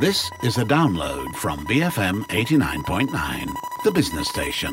[0.00, 3.52] This is a download from BFM 89.9,
[3.82, 4.72] the business station.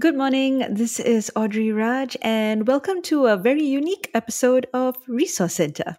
[0.00, 0.64] Good morning.
[0.70, 5.98] This is Audrey Raj, and welcome to a very unique episode of Resource Center.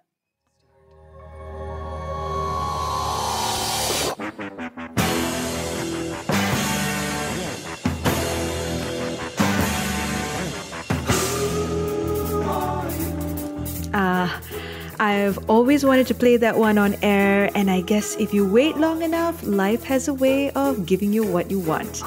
[15.02, 18.78] I've always wanted to play that one on air, and I guess if you wait
[18.78, 22.04] long enough, life has a way of giving you what you want.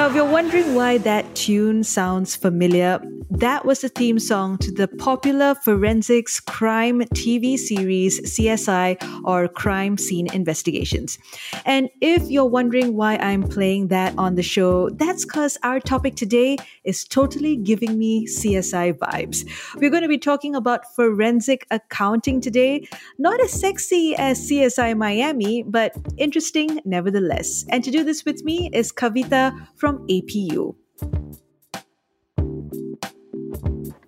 [0.00, 4.72] Now, if you're wondering why that tune sounds familiar, that was the theme song to
[4.72, 11.18] the popular forensics crime TV series CSI or Crime Scene Investigations.
[11.64, 16.16] And if you're wondering why I'm playing that on the show, that's because our topic
[16.16, 19.48] today is totally giving me CSI vibes.
[19.76, 22.88] We're going to be talking about forensic accounting today.
[23.18, 27.64] Not as sexy as CSI Miami, but interesting nevertheless.
[27.68, 30.74] And to do this with me is Kavita from APU.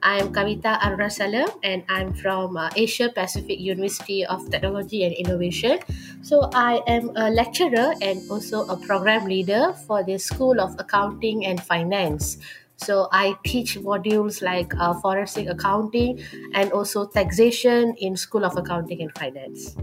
[0.03, 5.79] I'm Kavita Arunasalam and I'm from uh, Asia Pacific University of Technology and Innovation.
[6.23, 11.47] So I am a lecturer and also a program leader for the School of Accounting
[11.47, 12.39] and Finance.
[12.77, 16.19] So I teach modules like uh, forensic accounting
[16.53, 19.77] and also taxation in School of Accounting and Finance.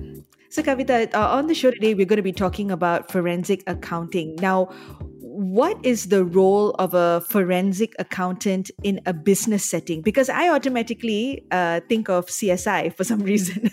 [0.51, 4.35] So, Kavita, uh, on the show today, we're going to be talking about forensic accounting.
[4.41, 4.73] Now,
[5.29, 10.01] what is the role of a forensic accountant in a business setting?
[10.01, 13.69] Because I automatically uh, think of CSI for some reason.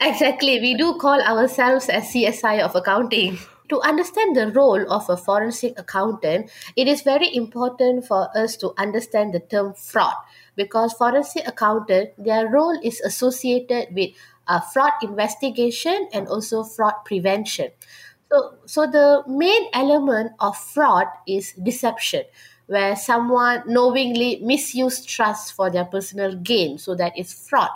[0.00, 0.60] Exactly.
[0.60, 3.38] We do call ourselves as CSI of accounting.
[3.68, 8.72] To understand the role of a forensic accountant, it is very important for us to
[8.78, 10.14] understand the term fraud
[10.56, 14.10] because forensic accountant, their role is associated with
[14.46, 17.70] uh, fraud investigation and also fraud prevention.
[18.32, 22.22] So, so the main element of fraud is deception,
[22.66, 26.78] where someone knowingly misuse trust for their personal gain.
[26.78, 27.68] So that is fraud.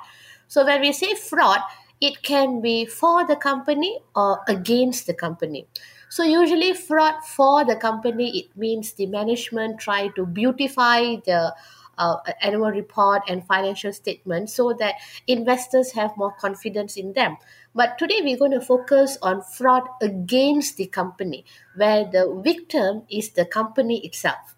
[0.49, 1.61] So when we say fraud,
[2.01, 5.67] it can be for the company or against the company.
[6.09, 11.55] So usually fraud for the company, it means the management try to beautify the
[11.99, 14.95] uh, annual report and financial statement so that
[15.27, 17.37] investors have more confidence in them.
[17.77, 21.45] But today we're going to focus on fraud against the company,
[21.75, 24.57] where the victim is the company itself.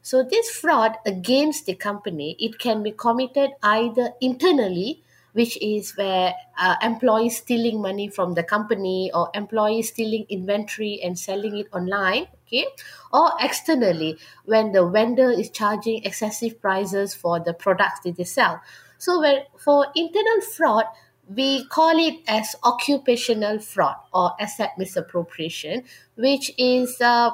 [0.00, 5.02] So this fraud against the company, it can be committed either internally,
[5.34, 11.18] which is where uh, employees stealing money from the company or employees stealing inventory and
[11.18, 12.66] selling it online okay
[13.12, 18.60] or externally when the vendor is charging excessive prices for the products that they sell
[18.96, 20.84] so when, for internal fraud
[21.28, 25.84] we call it as occupational fraud or asset misappropriation
[26.16, 27.30] which is uh,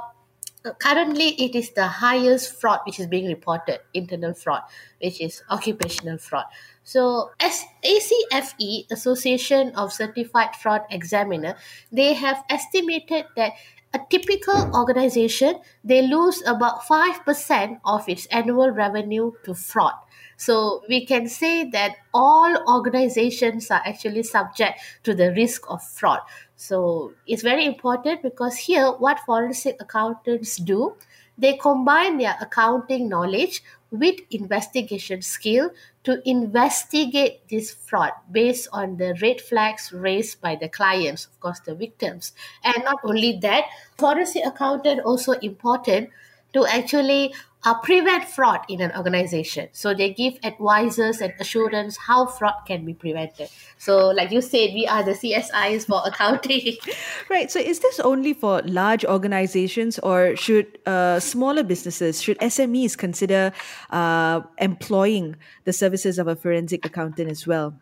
[0.78, 4.62] currently it is the highest fraud which is being reported internal fraud
[5.02, 6.44] which is occupational fraud.
[6.84, 11.56] So as ACFE Association of Certified Fraud Examiner
[11.90, 13.52] they have estimated that
[13.92, 19.94] a typical organization they lose about 5% of its annual revenue to fraud
[20.40, 26.20] so we can say that all organizations are actually subject to the risk of fraud.
[26.56, 30.94] So it's very important because here, what forensic accountants do,
[31.36, 35.72] they combine their accounting knowledge with investigation skill
[36.04, 41.60] to investigate this fraud based on the red flags raised by the clients, of course,
[41.60, 42.32] the victims.
[42.64, 43.64] And not only that,
[43.98, 46.08] forensic accountant also important
[46.54, 47.34] to actually
[47.64, 49.68] uh, prevent fraud in an organization.
[49.72, 53.48] So they give advisors and assurance how fraud can be prevented.
[53.78, 56.76] So, like you said, we are the CSIs for accounting.
[57.30, 57.50] right.
[57.50, 63.52] So, is this only for large organizations, or should uh, smaller businesses, should SMEs consider
[63.90, 67.74] uh, employing the services of a forensic accountant as well?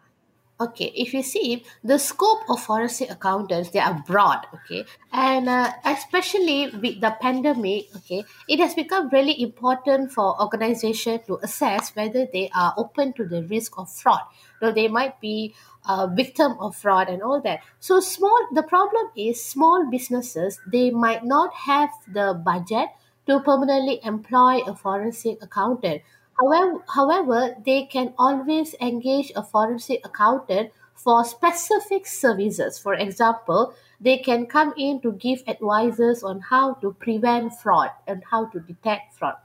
[0.61, 4.85] Okay if you see the scope of forensic accountants they are broad okay?
[5.13, 11.39] And uh, especially with the pandemic okay it has become really important for organization to
[11.43, 14.21] assess whether they are open to the risk of fraud.
[14.61, 15.55] So they might be
[15.89, 17.61] a victim of fraud and all that.
[17.79, 22.89] So small the problem is small businesses they might not have the budget
[23.27, 26.03] to permanently employ a forensic accountant
[26.41, 32.79] However, however, they can always engage a forensic accountant for specific services.
[32.79, 38.23] For example, they can come in to give advices on how to prevent fraud and
[38.31, 39.37] how to detect fraud.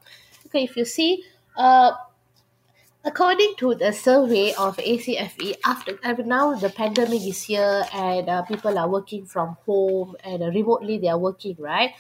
[0.47, 1.23] Okay, if you see,
[1.57, 1.93] uh,
[3.05, 8.41] according to the survey of ACFE, after uh, now the pandemic is here and uh,
[8.43, 11.91] people are working from home and uh, remotely they are working, right?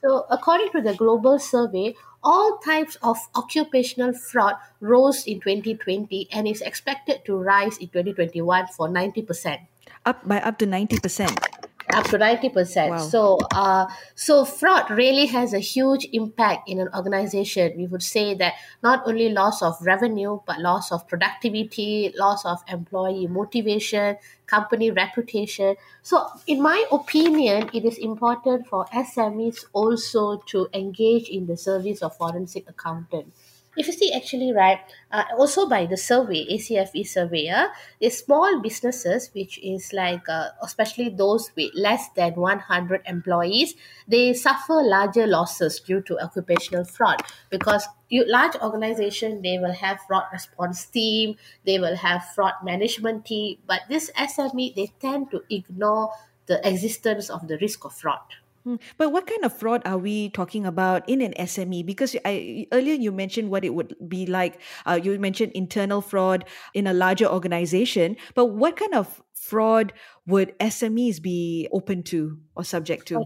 [0.00, 6.46] So, according to the global survey, all types of occupational fraud rose in 2020 and
[6.46, 9.66] is expected to rise in 2021 for 90%.
[10.04, 11.61] Up by up to 90%
[11.92, 12.98] up to 90% Wow.
[12.98, 17.72] so uh, so fraud really has a huge impact in an organization.
[17.76, 22.58] We would say that not only loss of revenue but loss of productivity loss of
[22.68, 24.16] employee motivation
[24.46, 25.76] company reputation.
[26.02, 32.02] So in my opinion it is important for smes also to engage in the service
[32.02, 33.32] of forensic accountant
[33.76, 34.80] if you see actually right
[35.12, 37.68] uh, also by the survey acfe survey uh,
[38.00, 43.74] is small businesses which is like uh, especially those with less than 100 employees
[44.06, 47.20] they suffer larger losses due to occupational fraud
[47.50, 51.34] because you, large organization they will have fraud response team
[51.64, 56.10] they will have fraud management team but this sme they tend to ignore
[56.46, 58.76] the existence of the risk of fraud Hmm.
[58.96, 61.84] But what kind of fraud are we talking about in an SME?
[61.84, 64.60] Because I earlier you mentioned what it would be like.
[64.86, 66.44] Uh, you mentioned internal fraud
[66.74, 68.16] in a larger organization.
[68.34, 69.92] But what kind of fraud
[70.26, 73.24] would SMEs be open to or subject to?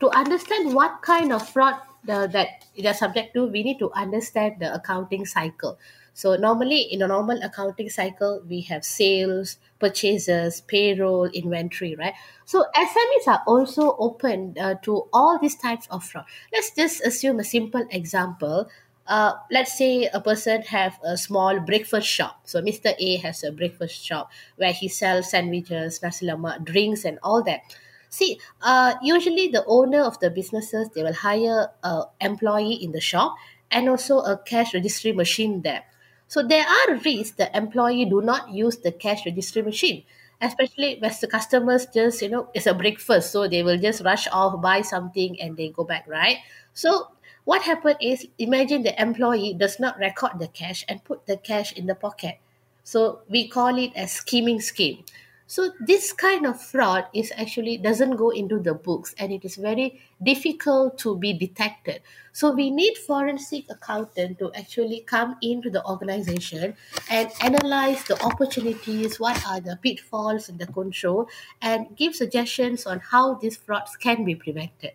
[0.00, 1.74] to understand what kind of fraud
[2.04, 5.78] the, that they're subject to, we need to understand the accounting cycle.
[6.18, 12.14] So normally in a normal accounting cycle, we have sales, purchases, payroll, inventory, right?
[12.44, 16.24] So SMEs are also open uh, to all these types of fraud.
[16.52, 18.68] Let's just assume a simple example.
[19.06, 22.40] Uh, let's say a person have a small breakfast shop.
[22.46, 22.96] So Mr.
[22.98, 27.60] A has a breakfast shop where he sells sandwiches, nasi lemak, drinks, and all that.
[28.08, 33.00] See, uh, usually the owner of the businesses they will hire a employee in the
[33.00, 33.36] shop
[33.70, 35.84] and also a cash registry machine there.
[36.28, 40.04] So there are risks the employee do not use the cash registry machine,
[40.40, 44.28] especially when the customers just you know it's a breakfast, so they will just rush
[44.28, 46.38] off buy something and they go back, right?
[46.74, 47.08] So
[47.44, 51.72] what happened is imagine the employee does not record the cash and put the cash
[51.72, 52.38] in the pocket.
[52.84, 55.04] So we call it a scheming scheme.
[55.50, 59.56] So this kind of fraud is actually doesn't go into the books and it is
[59.56, 62.02] very difficult to be detected.
[62.32, 66.76] So we need forensic accountant to actually come into the organization
[67.10, 71.30] and analyze the opportunities, what are the pitfalls in the control,
[71.62, 74.92] and give suggestions on how these frauds can be prevented.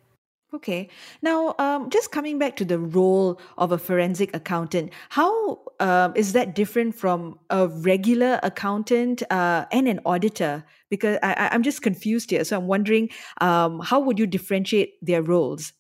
[0.54, 0.88] Okay.
[1.24, 6.34] Now, um, just coming back to the role of a forensic accountant, how um, is
[6.34, 10.64] that different from a regular accountant uh, and an auditor?
[10.92, 12.44] Because I, I'm just confused here.
[12.44, 13.10] So I'm wondering,
[13.42, 15.74] um, how would you differentiate their roles?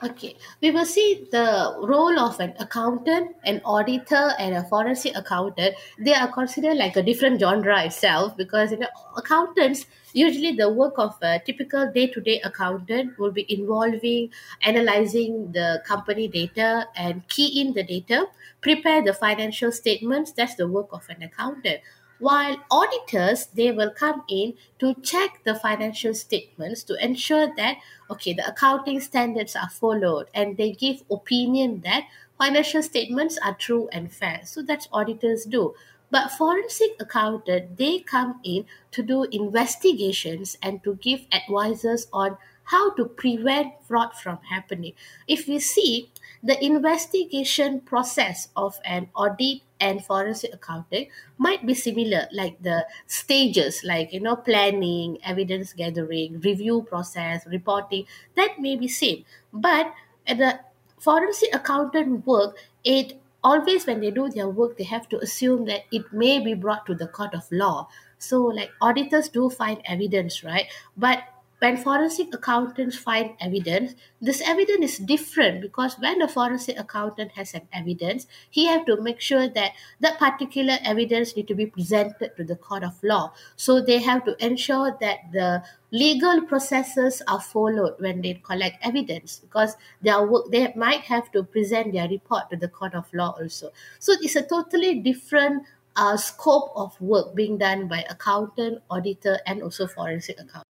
[0.00, 5.76] Okay, we will see the role of an accountant, an auditor, and a forensic accountant.
[5.98, 10.94] They are considered like a different genre itself because you know accountants usually the work
[10.98, 14.30] of a typical day-to-day accountant will be involving
[14.62, 18.26] analyzing the company data and key in the data,
[18.60, 20.32] prepare the financial statements.
[20.32, 21.80] That's the work of an accountant
[22.22, 27.76] while auditors they will come in to check the financial statements to ensure that
[28.08, 32.06] okay the accounting standards are followed and they give opinion that
[32.38, 34.40] financial statements are true and fair.
[34.44, 35.74] So that's auditors do.
[36.10, 42.94] But forensic accountant they come in to do investigations and to give advices on how
[42.94, 44.92] to prevent fraud from happening.
[45.26, 46.11] If we see
[46.42, 51.08] the investigation process of an audit and forensic accounting
[51.38, 58.04] might be similar like the stages like you know planning evidence gathering review process reporting
[58.36, 59.24] that may be same.
[59.52, 59.92] But
[60.26, 60.60] at the
[60.98, 65.82] forensic accountant work it always when they do their work they have to assume that
[65.90, 67.88] it may be brought to the court of law.
[68.18, 70.66] So like auditors do find evidence right?
[70.96, 71.24] But
[71.62, 77.54] when forensic accountants find evidence this evidence is different because when the forensic accountant has
[77.54, 82.36] an evidence he have to make sure that that particular evidence need to be presented
[82.36, 83.32] to the court of law.
[83.56, 89.38] So they have to ensure that the legal processes are followed when they collect evidence
[89.38, 93.34] because their work they might have to present their report to the court of law
[93.38, 93.70] also.
[93.98, 95.64] So it's a totally different
[95.94, 100.71] uh, scope of work being done by accountant auditor and also forensic accountant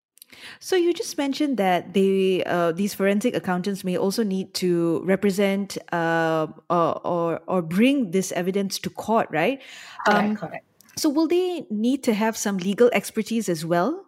[0.61, 5.79] So you just mentioned that they uh, these forensic accountants may also need to represent
[5.93, 9.61] uh, or, or or bring this evidence to court, right?
[10.05, 10.65] correct correct
[10.97, 14.06] So, will they need to have some legal expertise as well?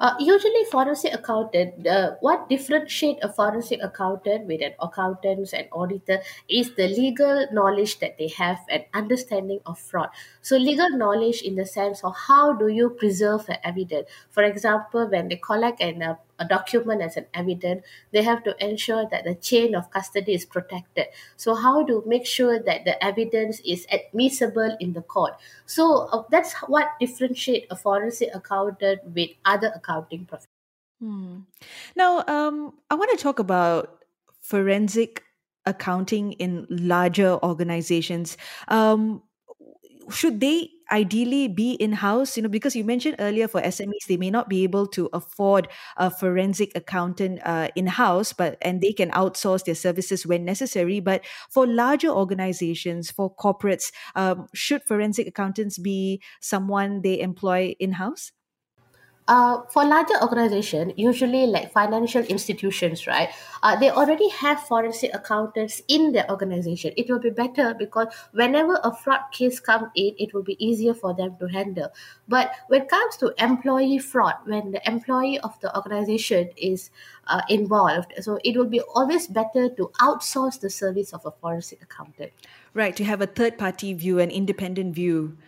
[0.00, 6.20] Uh, usually, forensic accountant, uh, what differentiate a forensic accountant with an accountant and auditor
[6.48, 10.08] is the legal knowledge that they have and understanding of fraud.
[10.42, 14.08] So, legal knowledge in the sense of how do you preserve the evidence.
[14.30, 18.54] For example, when they collect an uh, a document as an evidence, they have to
[18.64, 21.06] ensure that the chain of custody is protected.
[21.36, 25.34] So, how to make sure that the evidence is admissible in the court?
[25.66, 30.48] So, uh, that's what differentiate a forensic accountant with other accounting professions.
[31.00, 31.38] Hmm.
[31.96, 34.04] Now, um, I want to talk about
[34.40, 35.22] forensic
[35.66, 38.36] accounting in larger organizations.
[38.68, 39.22] Um,
[40.10, 44.16] should they ideally be in house you know because you mentioned earlier for smes they
[44.16, 48.92] may not be able to afford a forensic accountant uh, in house but and they
[48.92, 51.00] can outsource their services when necessary.
[51.00, 57.92] But for larger organizations for corporates um, should forensic accountants be someone they employ in
[57.92, 58.32] house
[59.26, 63.30] uh, for larger organization, usually like financial institutions, right?
[63.62, 66.92] Uh, they already have forensic accountants in their organization.
[66.96, 70.92] It will be better because whenever a fraud case comes in, it will be easier
[70.92, 71.88] for them to handle.
[72.28, 76.90] But when it comes to employee fraud, when the employee of the organization is
[77.26, 81.82] uh, involved, so it will be always better to outsource the service of a forensic
[81.82, 82.32] accountant.
[82.74, 85.38] Right, to have a third party view, an independent view.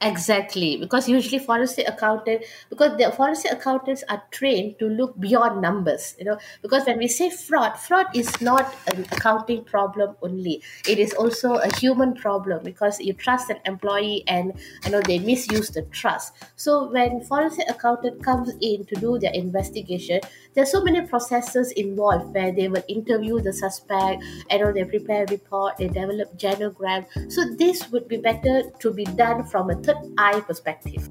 [0.00, 6.14] Exactly, because usually forensic accountant, because the forensic accountants are trained to look beyond numbers.
[6.20, 10.62] You know, because when we say fraud, fraud is not an accounting problem only.
[10.88, 14.52] It is also a human problem because you trust an employee and
[14.84, 16.32] you know they misuse the trust.
[16.54, 20.20] So when forensic accountant comes in to do their investigation,
[20.54, 24.84] there are so many processes involved where they will interview the suspect, you know, they
[24.84, 27.06] prepare report, they develop genogram.
[27.32, 31.08] So this would be better to be done from a third eye perspective.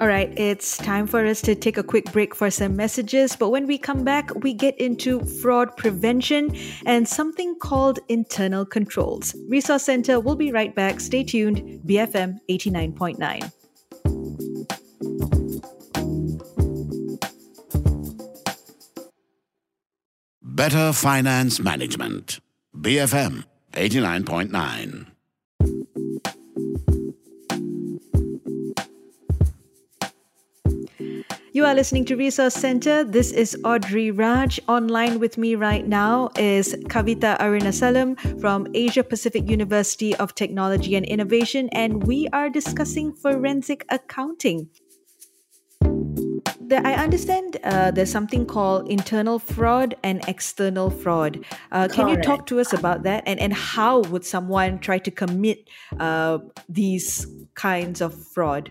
[0.00, 3.36] All right, it's time for us to take a quick break for some messages.
[3.36, 6.56] But when we come back, we get into fraud prevention
[6.86, 9.36] and something called internal controls.
[9.48, 11.00] Resource Center will be right back.
[11.00, 11.82] Stay tuned.
[11.84, 13.52] BFM 89.9.
[20.42, 22.40] Better Finance Management.
[22.74, 25.06] BFM 89.9.
[31.52, 33.02] You are listening to Resource Center.
[33.02, 34.60] This is Audrey Raj.
[34.68, 41.04] Online with me right now is Kavita Arunasalam from Asia Pacific University of Technology and
[41.04, 44.68] Innovation, and we are discussing forensic accounting.
[46.70, 51.44] I understand uh, there's something called internal fraud and external fraud.
[51.72, 53.24] Uh, can you talk to us about that?
[53.26, 56.38] And, and how would someone try to commit uh,
[56.68, 58.70] these kinds of fraud?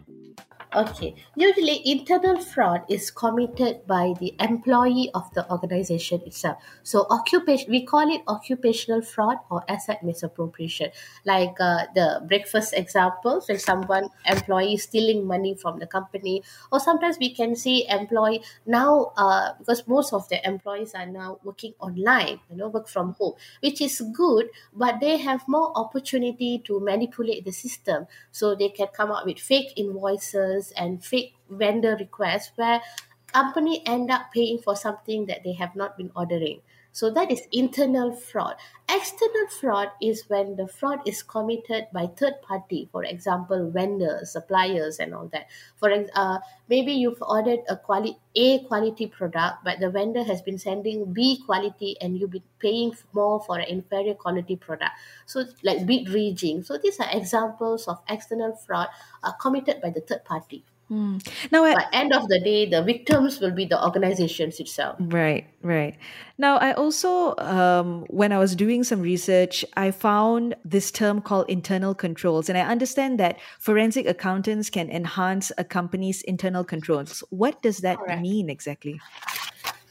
[0.69, 1.15] Okay.
[1.35, 6.61] Usually, internal fraud is committed by the employee of the organization itself.
[6.83, 10.91] So, occupation we call it occupational fraud or asset misappropriation.
[11.25, 17.17] Like uh, the breakfast example, when someone employee stealing money from the company, or sometimes
[17.17, 22.41] we can see employee now uh, because most of the employees are now working online,
[22.47, 27.43] you know, work from home, which is good, but they have more opportunity to manipulate
[27.43, 32.81] the system, so they can come up with fake invoices and fake vendor requests where
[33.27, 36.61] company end up paying for something that they have not been ordering
[37.00, 38.56] so that is internal fraud.
[38.89, 45.00] External fraud is when the fraud is committed by third party for example vendors suppliers
[45.00, 45.48] and all that.
[45.77, 50.58] For uh, maybe you've ordered a quality a quality product but the vendor has been
[50.58, 54.91] sending b quality and you've been paying more for an inferior quality product.
[55.25, 58.89] So like bid rigging so these are examples of external fraud
[59.24, 61.22] uh, committed by the third party Mm.
[61.51, 64.98] Now, at the end of the day, the victims will be the organizations itself.
[65.00, 65.96] Right, right.
[66.39, 71.46] Now, I also, um, when I was doing some research, I found this term called
[71.48, 77.24] internal controls, and I understand that forensic accountants can enhance a company's internal controls.
[77.29, 78.22] What does that Correct.
[78.22, 79.00] mean exactly?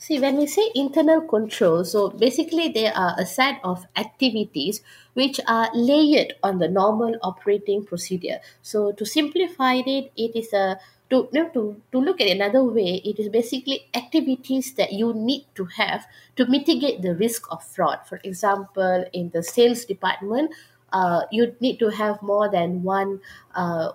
[0.09, 4.81] See, when we say internal control, so basically they are a set of activities
[5.13, 8.39] which are layered on the normal operating procedure.
[8.63, 13.03] So to simplify it, it is a to, know, to, to look at another way,
[13.05, 17.99] it is basically activities that you need to have to mitigate the risk of fraud.
[18.07, 20.53] For example, in the sales department,
[20.91, 23.21] uh, you need to have more than one
[23.55, 23.93] uh,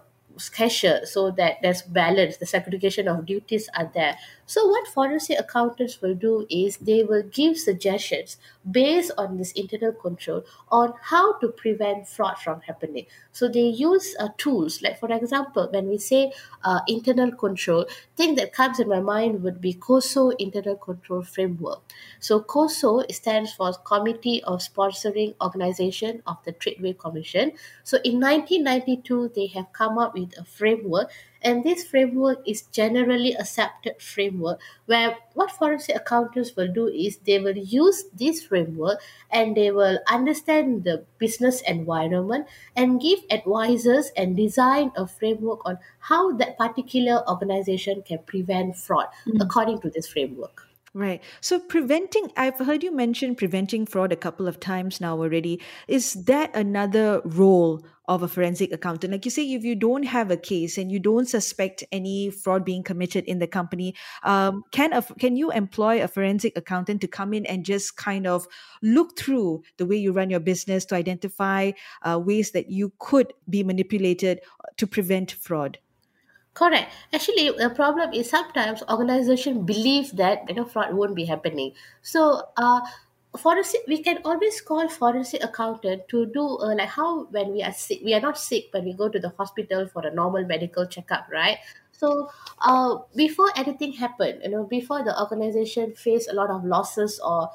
[0.51, 6.01] cashier so that there's balance the segregation of duties are there So, what forensic accountants
[6.01, 8.37] will do is they will give suggestions
[8.69, 13.05] based on this internal control on how to prevent fraud from happening.
[13.31, 16.31] So, they use uh, tools like, for example, when we say
[16.63, 17.85] uh, internal control,
[18.17, 21.81] thing that comes in my mind would be COSO Internal Control Framework.
[22.19, 27.53] So, COSO stands for Committee of Sponsoring Organization of the Treadway Commission.
[27.83, 31.11] So, in 1992, they have come up with a framework
[31.43, 37.39] and this framework is generally accepted framework where what forensic accountants will do is they
[37.39, 38.99] will use this framework
[39.31, 45.77] and they will understand the business environment and give advisors and design a framework on
[45.99, 49.41] how that particular organization can prevent fraud hmm.
[49.41, 50.67] according to this framework.
[50.95, 51.23] Right.
[51.41, 55.59] So preventing, I've heard you mention preventing fraud a couple of times now already.
[55.87, 59.11] Is that another role of a forensic accountant?
[59.11, 62.63] Like you say, if you don't have a case and you don't suspect any fraud
[62.63, 67.07] being committed in the company, um, can a, can you employ a forensic accountant to
[67.07, 68.45] come in and just kind of
[68.83, 71.71] look through the way you run your business to identify
[72.03, 74.41] uh, ways that you could be manipulated
[74.77, 75.79] to prevent fraud?
[76.53, 76.91] Correct.
[77.11, 81.73] Actually, the problem is sometimes organization believe that you know fraud won't be happening.
[82.03, 82.81] So, uh,
[83.35, 87.73] forensic we can always call forensic accountant to do uh, like how when we are
[87.73, 90.85] sick, we are not sick when we go to the hospital for a normal medical
[90.85, 91.57] checkup, right?
[91.91, 92.29] So,
[92.61, 97.49] uh, before anything happened, you know, before the organization face a lot of losses or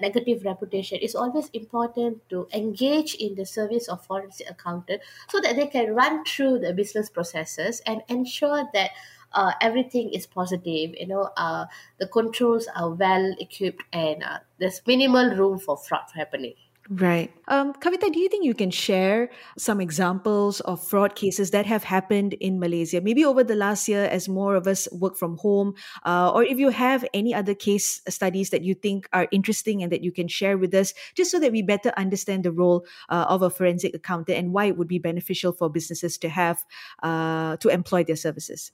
[0.00, 5.56] negative reputation, it's always important to engage in the service of forensic accountant so that
[5.56, 8.90] they can run through the business processes and ensure that
[9.32, 10.94] uh, everything is positive.
[10.98, 11.66] You know, uh,
[11.98, 16.54] the controls are well equipped and uh, there's minimal room for fraud happening.
[16.92, 17.32] Right.
[17.48, 21.84] Um, Kavita, do you think you can share some examples of fraud cases that have
[21.84, 25.72] happened in Malaysia, maybe over the last year as more of us work from home?
[26.04, 29.90] Uh, or if you have any other case studies that you think are interesting and
[29.90, 33.24] that you can share with us, just so that we better understand the role uh,
[33.26, 36.62] of a forensic accountant and why it would be beneficial for businesses to have,
[37.02, 38.70] uh, to employ their services?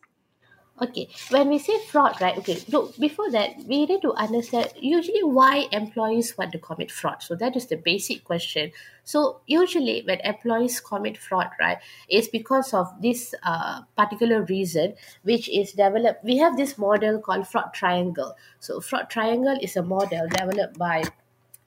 [0.80, 2.38] Okay, when we say fraud, right?
[2.38, 7.20] Okay, look, before that, we need to understand usually why employees want to commit fraud.
[7.20, 8.70] So that is the basic question.
[9.02, 15.48] So usually when employees commit fraud, right, it's because of this uh, particular reason, which
[15.48, 16.22] is developed.
[16.22, 18.36] We have this model called fraud triangle.
[18.60, 21.02] So fraud triangle is a model developed by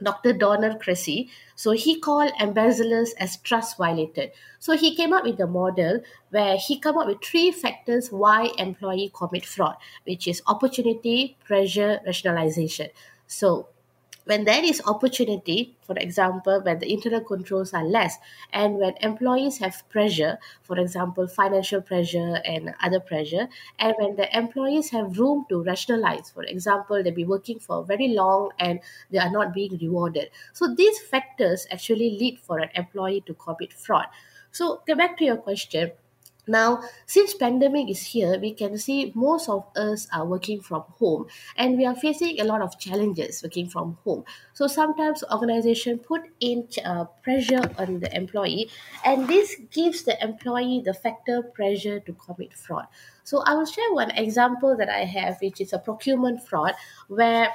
[0.03, 0.33] Dr.
[0.33, 1.29] Donald Cressey.
[1.55, 4.31] So he called embezzlers as trust violated.
[4.59, 8.51] So he came up with a model where he come up with three factors why
[8.57, 12.89] employee commit fraud, which is opportunity, pressure, rationalization.
[13.27, 13.67] So
[14.25, 18.17] when there is opportunity, for example, when the internal controls are less,
[18.53, 23.47] and when employees have pressure, for example, financial pressure and other pressure,
[23.79, 28.09] and when the employees have room to rationalize, for example, they've been working for very
[28.09, 28.79] long and
[29.09, 30.29] they are not being rewarded.
[30.53, 34.07] So these factors actually lead for an employee to commit fraud.
[34.53, 35.91] So, go back to your question
[36.51, 41.27] now, since pandemic is here, we can see most of us are working from home
[41.55, 44.25] and we are facing a lot of challenges working from home.
[44.53, 48.69] So sometimes organization put in uh, pressure on the employee
[49.05, 52.87] and this gives the employee the factor pressure to commit fraud.
[53.23, 56.73] So I will share one example that I have which is a procurement fraud
[57.07, 57.47] where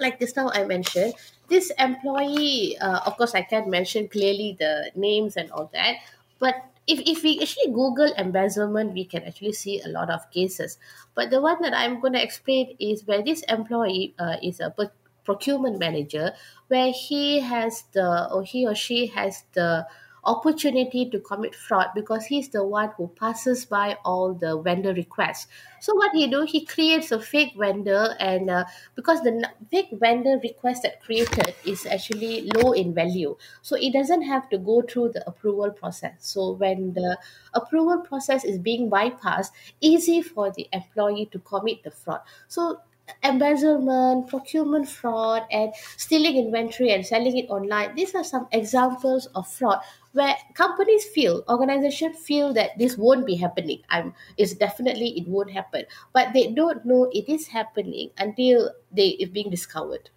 [0.00, 1.14] like this now I mentioned
[1.48, 5.98] this employee uh, of course I can't mention clearly the names and all that
[6.40, 10.78] but if, if we actually google embezzlement we can actually see a lot of cases.
[11.14, 14.74] But the one that i'm going to explain is where this employee uh, is a
[15.24, 16.32] procurement manager
[16.68, 19.86] where he has the or he or she has the
[20.26, 25.46] opportunity to commit fraud because he's the one who passes by all the vendor requests.
[25.80, 30.40] So what he do, he creates a fake vendor, and uh, because the fake vendor
[30.42, 35.10] request that created is actually low in value, so it doesn't have to go through
[35.12, 36.14] the approval process.
[36.20, 37.18] So when the
[37.52, 42.20] approval process is being bypassed, easy for the employee to commit the fraud.
[42.48, 42.80] So
[43.22, 47.94] embezzlement, procurement fraud, and stealing inventory and selling it online.
[47.94, 49.80] These are some examples of fraud
[50.14, 53.82] where companies feel, organizations feel that this won't be happening.
[53.90, 59.08] I'm, it's definitely it won't happen, but they don't know it is happening until they
[59.20, 60.10] is being discovered.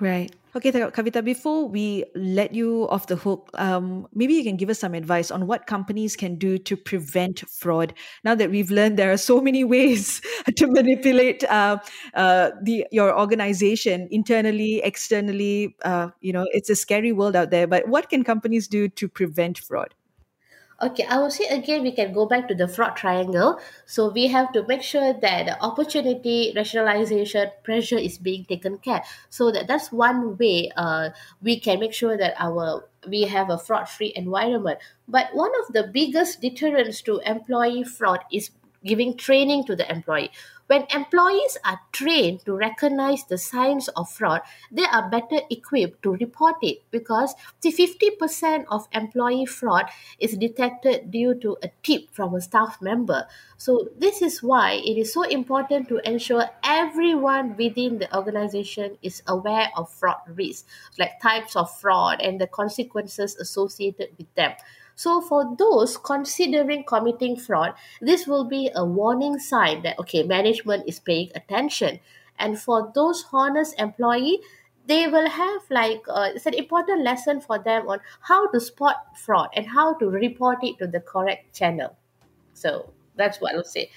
[0.00, 0.34] Right.
[0.56, 4.80] Okay, Kavita, before we let you off the hook, um, maybe you can give us
[4.80, 7.92] some advice on what companies can do to prevent fraud.
[8.24, 10.20] Now that we've learned there are so many ways
[10.56, 11.78] to manipulate uh,
[12.14, 15.76] uh, the your organization internally, externally.
[15.84, 17.66] Uh, you know, it's a scary world out there.
[17.66, 19.94] But what can companies do to prevent fraud?
[20.82, 23.60] Okay, I will say again, we can go back to the fraud triangle.
[23.84, 29.02] So we have to make sure that the opportunity, rationalization, pressure is being taken care.
[29.28, 31.10] So that that's one way uh,
[31.42, 34.78] we can make sure that our we have a fraud-free environment.
[35.06, 38.50] But one of the biggest deterrents to employee fraud is
[38.82, 40.30] giving training to the employee.
[40.70, 46.12] When employees are trained to recognize the signs of fraud, they are better equipped to
[46.12, 49.86] report it because the 50% of employee fraud
[50.20, 53.26] is detected due to a tip from a staff member.
[53.56, 59.24] So, this is why it is so important to ensure everyone within the organization is
[59.26, 64.52] aware of fraud risks, like types of fraud and the consequences associated with them.
[65.00, 70.84] So for those considering committing fraud, this will be a warning sign that okay, management
[70.86, 72.00] is paying attention.
[72.38, 74.40] And for those honest employee,
[74.84, 79.16] they will have like uh, it's an important lesson for them on how to spot
[79.16, 81.96] fraud and how to report it to the correct channel.
[82.52, 83.88] So that's what I'll say.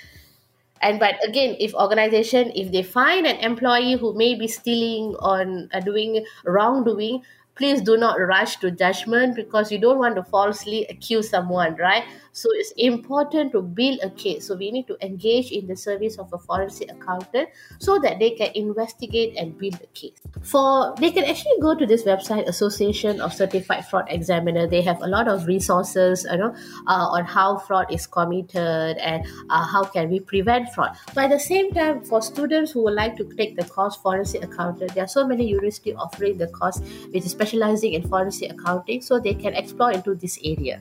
[0.79, 5.67] And but again, if organization if they find an employee who may be stealing on
[5.73, 7.23] uh, doing wrongdoing,
[7.55, 12.03] please do not rush to judgment because you don't want to falsely accuse someone right?
[12.33, 14.47] So it's important to build a case.
[14.47, 18.31] So we need to engage in the service of a forensic accountant so that they
[18.31, 20.17] can investigate and build a case.
[20.41, 24.65] For they can actually go to this website association of certified fraud examiner.
[24.67, 26.55] They have a lot of resources you know
[26.87, 30.97] uh, on how fraud is committed and uh, how can we prevent fraud.
[31.13, 34.43] But at the same time for students who would like to take the course forensic
[34.43, 36.79] accountant there are so many universities offering the course
[37.11, 40.79] which is specializing in forensic accounting so they can explore into this area.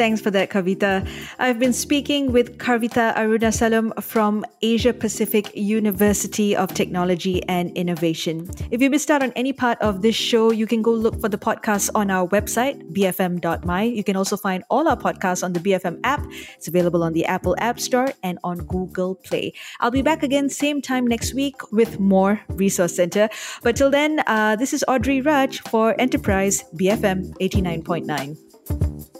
[0.00, 1.06] Thanks for that, Kavita.
[1.38, 8.48] I've been speaking with Kavita Arunasalam from Asia Pacific University of Technology and Innovation.
[8.70, 11.28] If you missed out on any part of this show, you can go look for
[11.28, 13.82] the podcast on our website, bfm.my.
[13.82, 16.24] You can also find all our podcasts on the BFM app.
[16.56, 19.52] It's available on the Apple App Store and on Google Play.
[19.80, 23.28] I'll be back again same time next week with more Resource Center.
[23.62, 29.19] But till then, uh, this is Audrey Raj for Enterprise BFM 89.9.